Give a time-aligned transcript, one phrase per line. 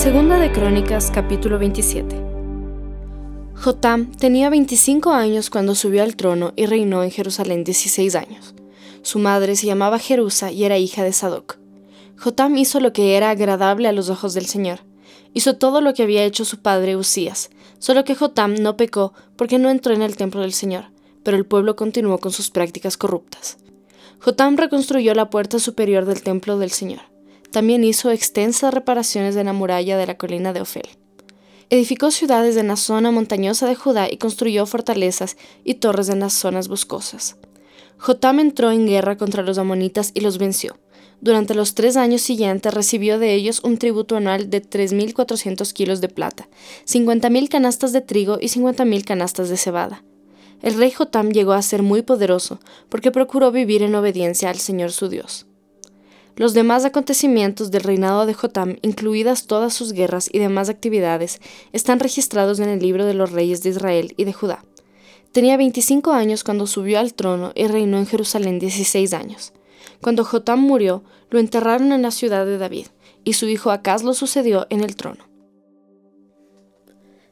[0.00, 2.16] Segunda de Crónicas capítulo 27
[3.54, 8.54] Jotam tenía 25 años cuando subió al trono y reinó en Jerusalén 16 años.
[9.02, 11.58] Su madre se llamaba Jerusa y era hija de Sadoc.
[12.16, 14.78] Jotam hizo lo que era agradable a los ojos del Señor.
[15.34, 19.58] Hizo todo lo que había hecho su padre Usías, solo que Jotam no pecó porque
[19.58, 20.86] no entró en el templo del Señor,
[21.22, 23.58] pero el pueblo continuó con sus prácticas corruptas.
[24.18, 27.09] Jotam reconstruyó la puerta superior del templo del Señor.
[27.50, 30.88] También hizo extensas reparaciones de la muralla de la colina de Ofel.
[31.68, 36.32] Edificó ciudades en la zona montañosa de Judá y construyó fortalezas y torres en las
[36.32, 37.36] zonas boscosas.
[37.98, 40.78] Jotam entró en guerra contra los amonitas y los venció.
[41.20, 46.08] Durante los tres años siguientes recibió de ellos un tributo anual de 3.400 kilos de
[46.08, 46.48] plata,
[46.86, 50.02] 50.000 canastas de trigo y 50.000 canastas de cebada.
[50.62, 54.92] El rey Jotam llegó a ser muy poderoso porque procuró vivir en obediencia al Señor
[54.92, 55.46] su Dios.
[56.40, 61.38] Los demás acontecimientos del reinado de Jotam, incluidas todas sus guerras y demás actividades,
[61.74, 64.64] están registrados en el libro de los reyes de Israel y de Judá.
[65.32, 69.52] Tenía 25 años cuando subió al trono y reinó en Jerusalén 16 años.
[70.00, 72.86] Cuando Jotam murió, lo enterraron en la ciudad de David,
[73.22, 75.28] y su hijo Acaz lo sucedió en el trono.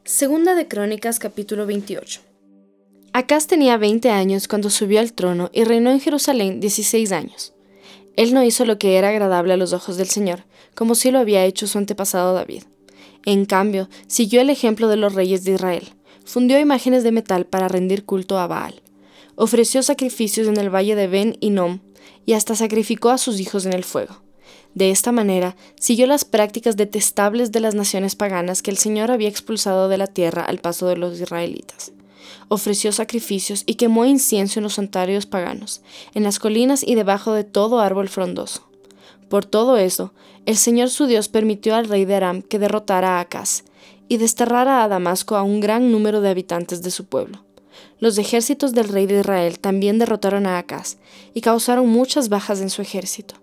[0.03, 2.21] Segunda de Crónicas capítulo 28
[3.13, 7.55] Acaz tenía 20 años cuando subió al trono y reinó en Jerusalén 16 años.
[8.15, 10.43] Él no hizo lo que era agradable a los ojos del Señor,
[10.75, 12.63] como si lo había hecho su antepasado David.
[13.25, 15.89] En cambio, siguió el ejemplo de los reyes de Israel.
[16.25, 18.81] Fundió imágenes de metal para rendir culto a Baal.
[19.35, 21.79] Ofreció sacrificios en el valle de Ben Nom
[22.25, 24.21] y hasta sacrificó a sus hijos en el fuego.
[24.73, 29.29] De esta manera, siguió las prácticas detestables de las naciones paganas que el Señor había
[29.29, 31.91] expulsado de la tierra al paso de los israelitas
[32.47, 35.81] ofreció sacrificios y quemó incienso en los santuarios paganos,
[36.13, 38.67] en las colinas y debajo de todo árbol frondoso.
[39.29, 40.13] Por todo eso,
[40.45, 43.63] el Señor su Dios permitió al rey de Aram que derrotara a Acaz
[44.07, 47.45] y desterrara a Damasco a un gran número de habitantes de su pueblo.
[47.99, 50.97] Los ejércitos del rey de Israel también derrotaron a Acaz
[51.33, 53.35] y causaron muchas bajas en su ejército.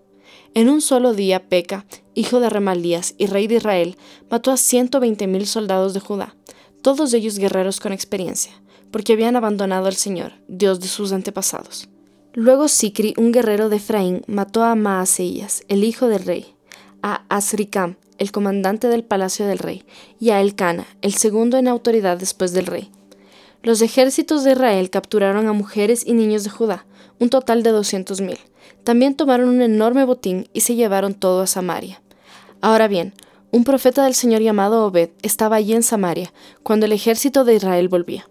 [0.53, 3.97] En un solo día, Peca, hijo de Remalías y rey de Israel,
[4.29, 6.35] mató a ciento veinte mil soldados de Judá,
[6.81, 8.53] todos ellos guerreros con experiencia
[8.97, 11.87] porque habían abandonado al Señor, Dios de sus antepasados.
[12.33, 16.55] Luego Sicri, un guerrero de Efraín, mató a Maaseías, el hijo del rey,
[17.03, 19.83] a Asricam, el comandante del palacio del rey,
[20.19, 22.89] y a Elcana, el segundo en autoridad después del rey.
[23.61, 26.87] Los ejércitos de Israel capturaron a mujeres y niños de Judá,
[27.19, 28.39] un total de doscientos mil.
[28.83, 32.01] También tomaron un enorme botín y se llevaron todo a Samaria.
[32.61, 33.13] Ahora bien,
[33.51, 36.33] un profeta del Señor llamado Obed estaba allí en Samaria
[36.63, 38.25] cuando el ejército de Israel volvía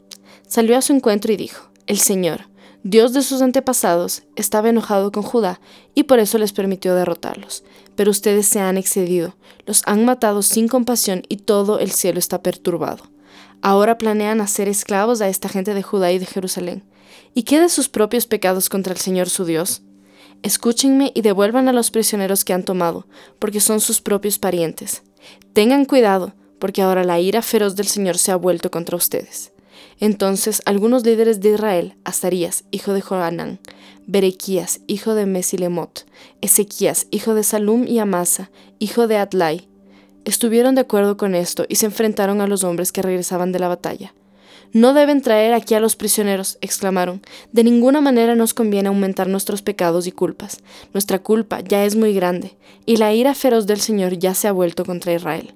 [0.47, 2.49] salió a su encuentro y dijo, El Señor,
[2.83, 5.61] Dios de sus antepasados, estaba enojado con Judá
[5.95, 7.65] y por eso les permitió derrotarlos.
[7.97, 9.34] Pero ustedes se han excedido,
[9.67, 13.05] los han matado sin compasión y todo el cielo está perturbado.
[13.61, 16.84] Ahora planean hacer esclavos a esta gente de Judá y de Jerusalén.
[17.34, 19.83] ¿Y qué de sus propios pecados contra el Señor su Dios?
[20.43, 23.07] Escúchenme y devuelvan a los prisioneros que han tomado,
[23.39, 25.03] porque son sus propios parientes.
[25.53, 29.53] Tengan cuidado, porque ahora la ira feroz del Señor se ha vuelto contra ustedes.
[29.99, 33.61] Entonces algunos líderes de Israel, Azarías, hijo de Joanán,
[34.07, 36.07] Berequías, hijo de Mesilemot,
[36.41, 39.69] Ezequías, hijo de Salum y Amasa, hijo de Atlai,
[40.25, 43.69] estuvieron de acuerdo con esto y se enfrentaron a los hombres que regresaban de la
[43.69, 44.12] batalla.
[44.73, 47.23] No deben traer aquí a los prisioneros, exclamaron.
[47.53, 50.61] De ninguna manera nos conviene aumentar nuestros pecados y culpas.
[50.93, 54.53] Nuestra culpa ya es muy grande, y la ira feroz del Señor ya se ha
[54.53, 55.55] vuelto contra Israel.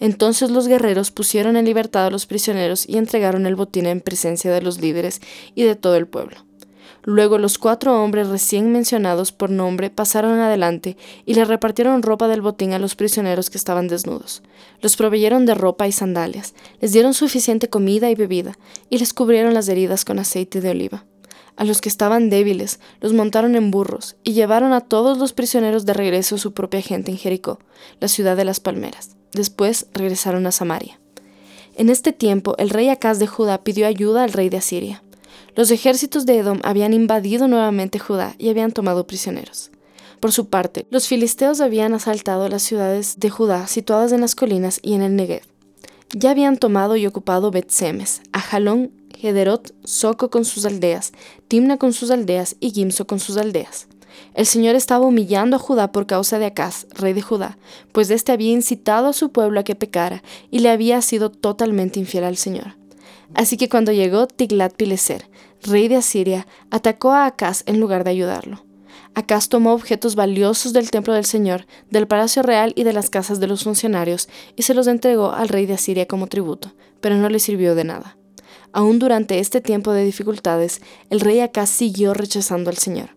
[0.00, 4.52] Entonces los guerreros pusieron en libertad a los prisioneros y entregaron el botín en presencia
[4.52, 5.20] de los líderes
[5.54, 6.46] y de todo el pueblo.
[7.06, 12.40] Luego los cuatro hombres recién mencionados por nombre pasaron adelante y le repartieron ropa del
[12.40, 14.42] botín a los prisioneros que estaban desnudos.
[14.80, 18.58] Los proveyeron de ropa y sandalias, les dieron suficiente comida y bebida,
[18.90, 21.04] y les cubrieron las heridas con aceite de oliva.
[21.54, 25.86] A los que estaban débiles los montaron en burros y llevaron a todos los prisioneros
[25.86, 27.60] de regreso a su propia gente en Jericó,
[28.00, 29.16] la ciudad de las palmeras.
[29.36, 30.98] Después regresaron a Samaria.
[31.74, 35.02] En este tiempo, el rey Acaz de Judá pidió ayuda al rey de Asiria.
[35.54, 39.70] Los ejércitos de Edom habían invadido nuevamente Judá y habían tomado prisioneros.
[40.20, 44.80] Por su parte, los filisteos habían asaltado las ciudades de Judá situadas en las colinas
[44.82, 45.42] y en el Negev.
[46.14, 51.12] Ya habían tomado y ocupado Bet-Semes, Ajalón, Gederot, Soco con sus aldeas,
[51.46, 53.86] Timna con sus aldeas y Gimso con sus aldeas.
[54.34, 57.58] El Señor estaba humillando a Judá por causa de Acaz, rey de Judá,
[57.92, 61.98] pues éste había incitado a su pueblo a que pecara y le había sido totalmente
[61.98, 62.76] infiel al Señor.
[63.34, 65.28] Así que cuando llegó Tiglat-Pileser,
[65.62, 68.64] rey de Asiria, atacó a Acaz en lugar de ayudarlo.
[69.14, 73.40] Acaz tomó objetos valiosos del templo del Señor, del palacio real y de las casas
[73.40, 77.30] de los funcionarios, y se los entregó al rey de Asiria como tributo, pero no
[77.30, 78.18] le sirvió de nada.
[78.72, 83.15] Aún durante este tiempo de dificultades, el rey Acaz siguió rechazando al Señor.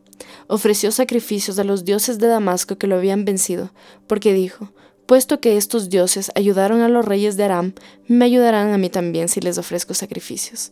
[0.52, 3.72] Ofreció sacrificios a los dioses de Damasco que lo habían vencido,
[4.08, 4.74] porque dijo,
[5.06, 7.74] Puesto que estos dioses ayudaron a los reyes de Aram,
[8.08, 10.72] me ayudarán a mí también si les ofrezco sacrificios.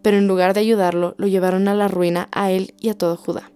[0.00, 3.18] Pero en lugar de ayudarlo, lo llevaron a la ruina a él y a todo
[3.18, 3.50] Judá.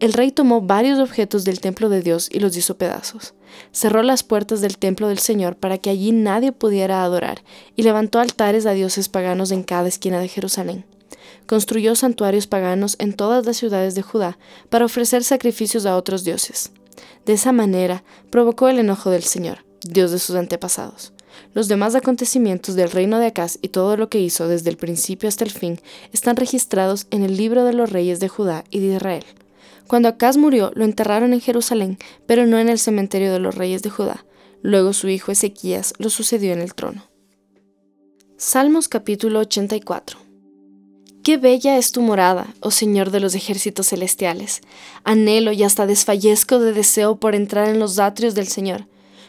[0.00, 3.32] El rey tomó varios objetos del templo de Dios y los hizo pedazos.
[3.72, 7.42] Cerró las puertas del templo del Señor para que allí nadie pudiera adorar,
[7.74, 10.84] y levantó altares a dioses paganos en cada esquina de Jerusalén.
[11.46, 14.38] Construyó santuarios paganos en todas las ciudades de Judá
[14.70, 16.72] para ofrecer sacrificios a otros dioses.
[17.26, 21.12] De esa manera provocó el enojo del Señor, Dios de sus antepasados.
[21.52, 25.28] Los demás acontecimientos del reino de Acaz y todo lo que hizo desde el principio
[25.28, 25.80] hasta el fin
[26.12, 29.24] están registrados en el libro de los reyes de Judá y de Israel.
[29.86, 33.82] Cuando Acaz murió, lo enterraron en Jerusalén, pero no en el cementerio de los reyes
[33.82, 34.24] de Judá.
[34.62, 37.04] Luego su hijo Ezequías lo sucedió en el trono.
[38.36, 40.23] Salmos capítulo 84
[41.24, 44.60] Qué bella es tu morada, oh Señor de los ejércitos celestiales.
[45.04, 48.84] Anhelo y hasta desfallezco de deseo por entrar en los atrios del Señor.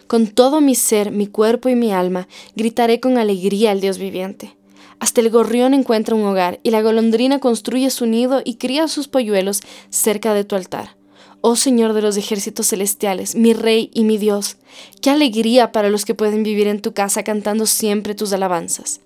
[0.06, 4.58] Con todo mi ser, mi cuerpo y mi alma, gritaré con alegría al Dios viviente.
[5.00, 9.08] Hasta el gorrión encuentra un hogar, y la golondrina construye su nido y cría sus
[9.08, 10.98] polluelos cerca de tu altar.
[11.40, 14.58] Oh Señor de los ejércitos celestiales, mi Rey y mi Dios,
[15.02, 19.00] qué alegría para los que pueden vivir en tu casa cantando siempre tus alabanzas.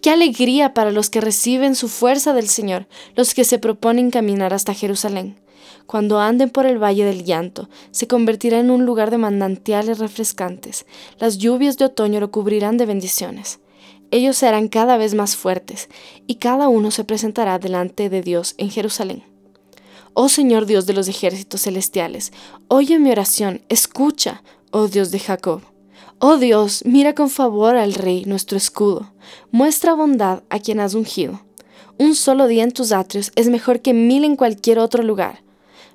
[0.00, 4.54] Qué alegría para los que reciben su fuerza del Señor, los que se proponen caminar
[4.54, 5.40] hasta Jerusalén.
[5.86, 10.86] Cuando anden por el valle del llanto, se convertirá en un lugar de manantiales refrescantes.
[11.18, 13.60] Las lluvias de otoño lo cubrirán de bendiciones
[14.12, 15.88] ellos serán cada vez más fuertes,
[16.26, 19.24] y cada uno se presentará delante de Dios en Jerusalén.
[20.12, 22.30] Oh Señor Dios de los ejércitos celestiales,
[22.68, 25.62] oye mi oración, escucha, oh Dios de Jacob.
[26.24, 29.12] Oh Dios, mira con favor al Rey, nuestro escudo,
[29.50, 31.42] muestra bondad a quien has ungido.
[31.98, 35.42] Un solo día en tus atrios es mejor que mil en cualquier otro lugar.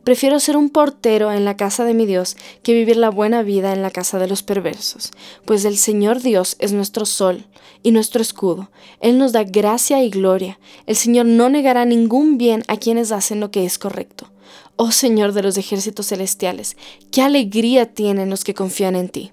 [0.04, 3.72] Prefiero ser un portero en la casa de mi Dios que vivir la buena vida
[3.72, 5.12] en la casa de los perversos,
[5.46, 7.46] pues el Señor Dios es nuestro sol
[7.82, 8.70] y nuestro escudo.
[9.00, 10.60] Él nos da gracia y gloria.
[10.88, 14.30] El Señor no negará ningún bien a quienes hacen lo que es correcto.
[14.76, 16.76] Oh Señor de los ejércitos celestiales,
[17.12, 19.32] qué alegría tienen los que confían en ti.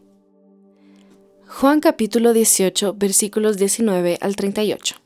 [1.56, 4.96] Juan capítulo 18 versículos 19 al 38.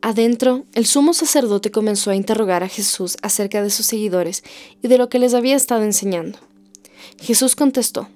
[0.00, 4.42] Adentro, el sumo sacerdote comenzó a interrogar a Jesús acerca de sus seguidores
[4.82, 6.38] y de lo que les había estado enseñando.
[7.20, 8.08] Jesús contestó,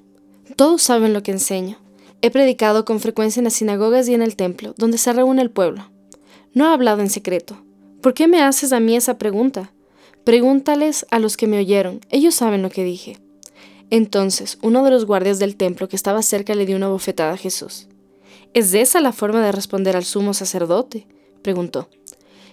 [0.57, 1.77] Todos saben lo que enseño.
[2.23, 5.51] He predicado con frecuencia en las sinagogas y en el templo, donde se reúne el
[5.51, 5.91] pueblo.
[6.55, 7.63] No he hablado en secreto.
[8.01, 9.71] ¿Por qué me haces a mí esa pregunta?
[10.25, 13.22] Pregúntales a los que me oyeron, ellos saben lo que dije.
[13.93, 17.37] Entonces, uno de los guardias del templo que estaba cerca le dio una bofetada a
[17.37, 17.89] Jesús.
[18.55, 21.07] ¿Es esa la forma de responder al sumo sacerdote?
[21.43, 21.91] preguntó.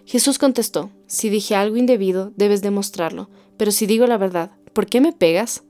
[0.03, 4.99] Jesús contestó, Si dije algo indebido, debes demostrarlo, pero si digo la verdad, ¿por qué
[4.99, 5.63] me pegas?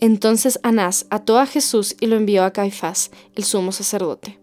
[0.00, 4.38] Entonces Anás ató a Jesús y lo envió a Caifás, el sumo sacerdote.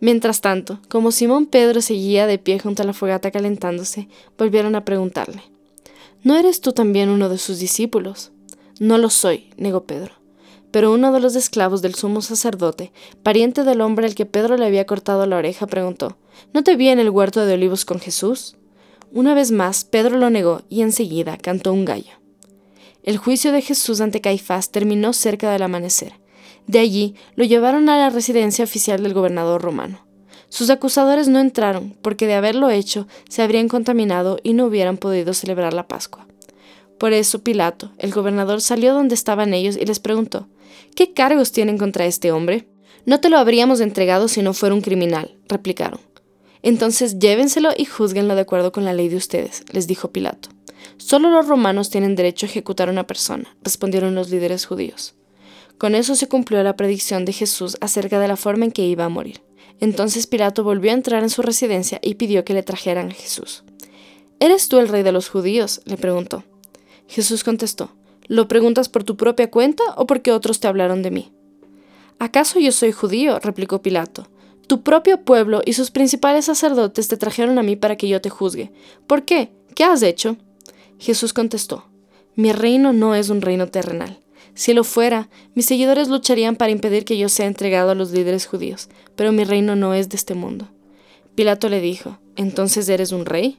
[0.00, 4.08] Mientras tanto, como Simón Pedro seguía de pie junto a la fogata calentándose,
[4.38, 5.42] volvieron a preguntarle,
[6.22, 8.32] ¿No eres tú también uno de sus discípulos?
[8.78, 10.12] No lo soy, negó Pedro.
[10.70, 12.92] Pero uno de los esclavos del sumo sacerdote,
[13.22, 16.18] pariente del hombre al que Pedro le había cortado la oreja, preguntó,
[16.52, 18.56] ¿No te vi en el huerto de olivos con Jesús?
[19.12, 22.12] Una vez más, Pedro lo negó y enseguida cantó un gallo.
[23.02, 26.12] El juicio de Jesús ante Caifás terminó cerca del amanecer.
[26.66, 30.04] De allí lo llevaron a la residencia oficial del gobernador romano.
[30.48, 35.34] Sus acusadores no entraron, porque de haberlo hecho se habrían contaminado y no hubieran podido
[35.34, 36.26] celebrar la Pascua.
[36.98, 40.48] Por eso Pilato, el gobernador, salió donde estaban ellos y les preguntó,
[40.94, 42.68] ¿Qué cargos tienen contra este hombre?
[43.04, 46.00] No te lo habríamos entregado si no fuera un criminal, replicaron.
[46.62, 50.48] Entonces llévenselo y juzguenlo de acuerdo con la ley de ustedes, les dijo Pilato.
[50.96, 55.14] Solo los romanos tienen derecho a ejecutar a una persona, respondieron los líderes judíos.
[55.78, 59.04] Con eso se cumplió la predicción de Jesús acerca de la forma en que iba
[59.04, 59.42] a morir.
[59.78, 63.62] Entonces Pilato volvió a entrar en su residencia y pidió que le trajeran a Jesús.
[64.40, 65.82] ¿Eres tú el rey de los judíos?
[65.84, 66.44] le preguntó.
[67.08, 67.90] Jesús contestó,
[68.28, 71.32] ¿Lo preguntas por tu propia cuenta o porque otros te hablaron de mí?
[72.18, 73.38] ¿Acaso yo soy judío?
[73.38, 74.28] replicó Pilato.
[74.66, 78.30] Tu propio pueblo y sus principales sacerdotes te trajeron a mí para que yo te
[78.30, 78.72] juzgue.
[79.06, 79.52] ¿Por qué?
[79.76, 80.36] ¿Qué has hecho?
[80.98, 81.84] Jesús contestó,
[82.34, 84.18] Mi reino no es un reino terrenal.
[84.54, 88.46] Si lo fuera, mis seguidores lucharían para impedir que yo sea entregado a los líderes
[88.46, 90.68] judíos, pero mi reino no es de este mundo.
[91.34, 93.58] Pilato le dijo, ¿Entonces eres un rey?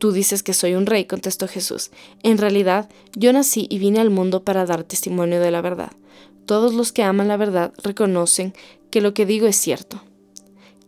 [0.00, 1.90] Tú dices que soy un rey, contestó Jesús.
[2.22, 5.92] En realidad, yo nací y vine al mundo para dar testimonio de la verdad.
[6.46, 8.54] Todos los que aman la verdad reconocen
[8.90, 10.02] que lo que digo es cierto.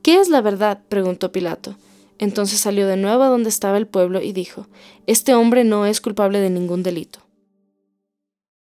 [0.02, 0.80] ¿Qué es la verdad?
[0.88, 1.76] preguntó Pilato.
[2.18, 4.66] Entonces salió de nuevo a donde estaba el pueblo y dijo,
[5.06, 7.18] Este hombre no es culpable de ningún delito.